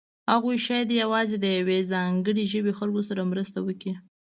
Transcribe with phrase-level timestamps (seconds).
[0.31, 3.93] هغوی شاید یوازې د یوې ځانګړې ژبې خلکو سره مرسته وکړي.